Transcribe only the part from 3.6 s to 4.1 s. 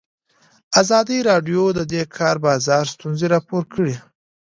کړي.